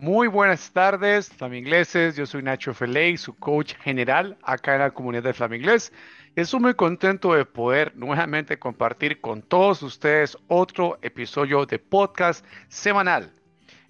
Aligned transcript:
Muy 0.00 0.28
buenas 0.28 0.72
tardes, 0.72 1.28
flamingleses. 1.28 2.16
Yo 2.16 2.24
soy 2.24 2.42
Nacho 2.42 2.72
Feley, 2.72 3.18
su 3.18 3.34
coach 3.34 3.74
general 3.82 4.38
acá 4.42 4.72
en 4.72 4.80
la 4.80 4.92
comunidad 4.92 5.24
de 5.24 5.34
Flaminglés. 5.34 5.92
Estoy 6.34 6.58
muy 6.58 6.72
contento 6.72 7.34
de 7.34 7.44
poder 7.44 7.94
nuevamente 7.94 8.58
compartir 8.58 9.20
con 9.20 9.42
todos 9.42 9.82
ustedes 9.82 10.38
otro 10.48 10.98
episodio 11.02 11.66
de 11.66 11.78
podcast 11.78 12.46
semanal. 12.68 13.30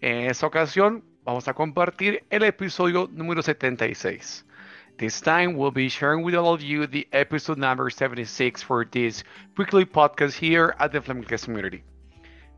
En 0.00 0.30
esta 0.30 0.46
ocasión 0.46 1.04
vamos 1.24 1.46
a 1.46 1.52
compartir 1.52 2.24
el 2.30 2.44
episodio 2.44 3.10
número 3.12 3.42
76. 3.42 4.46
This 4.96 5.20
time 5.20 5.48
we'll 5.48 5.70
be 5.70 5.90
sharing 5.90 6.24
with 6.24 6.34
all 6.34 6.54
of 6.54 6.62
you 6.62 6.86
the 6.86 7.06
episode 7.12 7.58
number 7.58 7.92
76 7.92 8.64
for 8.64 8.88
this 8.88 9.26
weekly 9.58 9.84
podcast 9.84 10.32
here 10.40 10.74
at 10.78 10.90
the 10.90 11.02
Flaminglés 11.02 11.44
Community. 11.44 11.84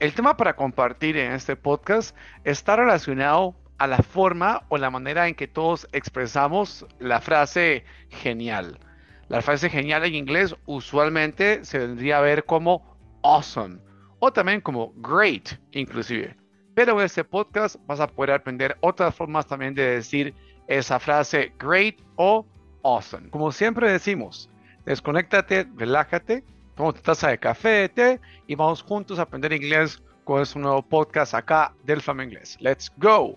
El 0.00 0.14
tema 0.14 0.36
para 0.36 0.54
compartir 0.54 1.16
en 1.16 1.32
este 1.32 1.56
podcast 1.56 2.16
está 2.44 2.76
relacionado 2.76 3.56
a 3.78 3.88
la 3.88 3.98
forma 3.98 4.62
o 4.68 4.78
la 4.78 4.90
manera 4.90 5.26
en 5.26 5.34
que 5.34 5.48
todos 5.48 5.88
expresamos 5.90 6.86
la 7.00 7.20
frase 7.20 7.84
genial. 8.08 8.78
La 9.26 9.42
frase 9.42 9.68
genial 9.68 10.04
en 10.04 10.14
inglés 10.14 10.54
usualmente 10.66 11.64
se 11.64 11.80
vendría 11.80 12.18
a 12.18 12.20
ver 12.20 12.44
como 12.44 12.96
awesome 13.24 13.78
o 14.20 14.32
también 14.32 14.60
como 14.60 14.92
great 14.98 15.58
inclusive. 15.72 16.36
Pero 16.76 17.00
en 17.00 17.06
este 17.06 17.24
podcast 17.24 17.74
vas 17.86 17.98
a 17.98 18.06
poder 18.06 18.36
aprender 18.36 18.76
otras 18.82 19.12
formas 19.16 19.48
también 19.48 19.74
de 19.74 19.82
decir 19.82 20.32
esa 20.68 21.00
frase 21.00 21.52
great 21.58 21.96
o 22.14 22.46
awesome. 22.84 23.30
Como 23.30 23.50
siempre 23.50 23.90
decimos, 23.90 24.48
desconéctate, 24.84 25.66
relájate 25.74 26.44
toma 26.78 26.92
tu 26.92 27.00
taza 27.02 27.30
de 27.30 27.38
café, 27.38 27.88
té 27.88 28.20
y 28.46 28.54
vamos 28.54 28.82
juntos 28.82 29.18
a 29.18 29.22
aprender 29.22 29.52
inglés 29.52 30.00
con 30.22 30.40
este 30.40 30.60
nuevo 30.60 30.80
podcast 30.80 31.34
acá 31.34 31.74
del 31.82 32.00
Fama 32.00 32.22
Inglés. 32.22 32.56
Let's 32.60 32.88
go. 32.98 33.36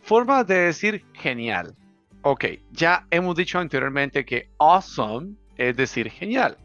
Formas 0.00 0.46
de 0.46 0.54
decir 0.54 1.04
genial. 1.12 1.76
Ok, 2.22 2.46
ya 2.72 3.06
hemos 3.10 3.36
dicho 3.36 3.58
anteriormente 3.58 4.24
que 4.24 4.48
awesome 4.56 5.34
es 5.58 5.76
decir 5.76 6.10
genial. 6.10 6.56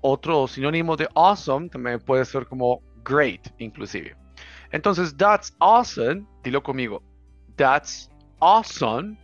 Otro 0.00 0.48
sinónimo 0.48 0.96
de 0.96 1.08
awesome 1.14 1.68
también 1.68 2.00
puede 2.00 2.24
ser 2.24 2.46
como 2.46 2.82
great, 3.04 3.46
inclusive. 3.58 4.16
Entonces, 4.72 5.16
that's 5.16 5.54
awesome, 5.60 6.26
dilo 6.42 6.64
conmigo. 6.64 7.00
That's 7.54 8.10
awesome, 8.40 9.16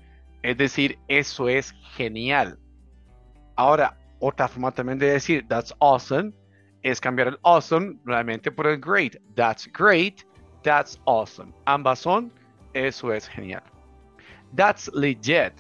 es 0.45 0.57
decir, 0.57 0.97
eso 1.09 1.49
es 1.49 1.75
genial. 1.97 2.57
Ahora, 3.57 3.99
otra 4.21 4.49
forma 4.49 4.71
también 4.73 4.99
de 4.99 5.11
decir 5.11 5.47
that's 5.49 5.75
awesome 5.81 6.33
es 6.83 7.01
cambiar 7.01 7.29
el 7.29 7.39
awesome 7.43 7.99
nuevamente 8.05 8.51
por 8.51 8.67
el 8.67 8.79
great. 8.79 9.17
That's 9.35 9.67
great, 9.73 10.25
that's 10.63 10.99
awesome. 11.07 11.53
Ambas 11.67 12.01
son, 12.01 12.33
eso 12.75 13.13
es 13.13 13.29
genial. 13.29 13.63
That's 14.55 14.89
legit, 14.95 15.53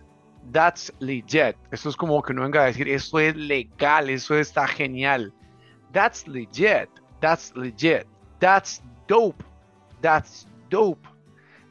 that's 0.53 0.93
legit. 1.01 1.57
Eso 1.73 1.89
es 1.89 1.97
como 1.97 2.23
que 2.23 2.33
no 2.33 2.43
venga 2.43 2.63
a 2.63 2.67
decir, 2.67 2.89
eso 2.89 3.19
es 3.19 3.35
legal, 3.35 4.09
eso 4.09 4.39
está 4.39 4.67
genial. 4.69 5.33
That's 5.93 6.27
legit, 6.29 6.89
that's 7.21 7.55
legit. 7.57 8.07
That's 8.39 8.83
dope, 9.09 9.43
that's 10.01 10.47
dope 10.71 11.16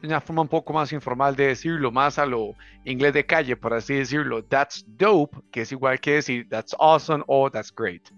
una 0.02 0.20
forma 0.20 0.42
un 0.42 0.48
poco 0.48 0.72
más 0.72 0.92
informal 0.92 1.34
de 1.34 1.48
decirlo, 1.48 1.90
más 1.90 2.18
a 2.18 2.26
lo 2.26 2.54
inglés 2.84 3.14
de 3.14 3.26
calle, 3.26 3.56
por 3.56 3.74
así 3.74 3.94
decirlo. 3.94 4.44
That's 4.44 4.84
dope, 4.86 5.38
que 5.50 5.62
es 5.62 5.72
igual 5.72 6.00
que 6.00 6.14
decir 6.14 6.48
that's 6.48 6.74
awesome 6.78 7.24
o 7.26 7.50
that's 7.50 7.72
great. 7.74 8.08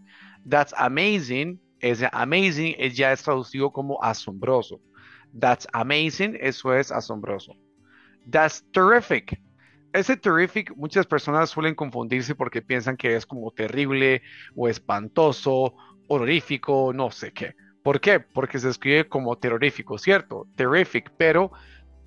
That's 0.48 0.74
amazing, 0.76 1.60
es 1.80 2.02
amazing, 2.12 2.74
es 2.78 2.96
ya 2.96 3.12
es 3.12 3.22
traducido 3.22 3.70
como 3.70 4.02
asombroso. 4.02 4.80
That's 5.38 5.66
amazing, 5.72 6.36
eso 6.40 6.74
es 6.74 6.90
asombroso. 6.90 7.54
That's 8.30 8.64
terrific. 8.72 9.40
Ese 9.92 10.16
terrific, 10.16 10.74
muchas 10.76 11.06
personas 11.06 11.50
suelen 11.50 11.74
confundirse 11.74 12.34
porque 12.34 12.60
piensan 12.60 12.96
que 12.96 13.16
es 13.16 13.24
como 13.24 13.50
terrible 13.52 14.22
o 14.54 14.68
espantoso, 14.68 15.74
horrorífico, 16.08 16.92
no 16.92 17.10
sé 17.10 17.32
qué. 17.32 17.54
¿Por 17.88 18.02
qué? 18.02 18.20
Porque 18.20 18.58
se 18.58 18.68
escribe 18.68 19.08
como 19.08 19.34
terrorífico, 19.38 19.96
¿cierto? 19.96 20.46
Terrific, 20.56 21.10
pero 21.16 21.50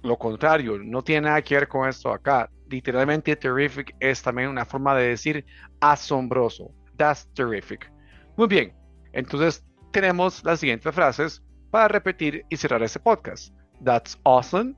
lo 0.03 0.16
contrario, 0.16 0.78
no 0.78 1.03
tiene 1.03 1.22
nada 1.22 1.42
que 1.42 1.56
ver 1.56 1.68
con 1.68 1.90
esto 1.90 2.14
acá. 2.14 2.52
Literalmente, 2.69 3.36
terrific 3.36 3.96
es 4.00 4.22
también 4.22 4.50
una 4.50 4.64
forma 4.64 4.96
de 4.96 5.08
decir 5.08 5.44
asombroso. 5.80 6.70
That's 6.97 7.28
terrific. 7.34 7.91
Muy 8.38 8.47
bien, 8.47 8.75
entonces 9.12 9.66
tenemos 9.91 10.44
las 10.44 10.59
siguientes 10.59 10.94
frases 10.94 11.41
para 11.72 11.88
repetir 11.88 12.46
y 12.47 12.58
cerrar 12.58 12.84
este 12.84 13.00
podcast. 13.00 13.52
That's 13.84 14.16
awesome. 14.22 14.75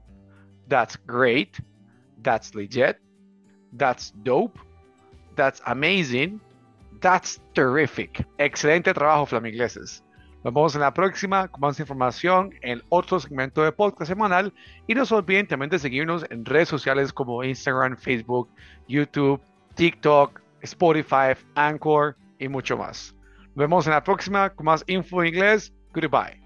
That's 0.69 0.97
great. 1.05 1.57
That's 2.21 2.55
legit. 2.55 2.95
That's 3.77 4.13
dope. 4.23 4.57
That's 5.35 5.61
amazing. 5.65 6.39
That's 7.01 7.41
terrific. 7.53 8.25
Excelente 8.37 8.93
trabajo, 8.93 9.25
flamingleses. 9.25 10.01
Nos 10.43 10.53
vemos 10.53 10.75
en 10.75 10.81
la 10.81 10.93
próxima 10.93 11.47
con 11.47 11.61
más 11.61 11.79
información 11.79 12.53
en 12.61 12.81
otro 12.89 13.17
segmento 13.19 13.63
de 13.63 13.71
podcast 13.71 14.09
semanal. 14.09 14.53
Y 14.87 14.93
no 14.93 15.05
se 15.05 15.15
olviden 15.15 15.47
también 15.47 15.69
de 15.69 15.79
seguirnos 15.79 16.25
en 16.29 16.43
redes 16.43 16.67
sociales 16.67 17.13
como 17.13 17.43
Instagram, 17.43 17.95
Facebook, 17.95 18.49
YouTube, 18.87 19.41
TikTok, 19.75 20.41
Spotify, 20.61 21.33
Anchor 21.55 22.17
y 22.39 22.49
mucho 22.49 22.77
más. 22.77 23.15
Nos 23.55 23.55
vemos 23.55 23.87
en 23.87 23.93
la 23.93 24.03
próxima 24.03 24.49
con 24.49 24.65
más 24.65 24.83
info 24.87 25.21
en 25.21 25.29
inglés. 25.29 25.73
Goodbye. 25.93 26.42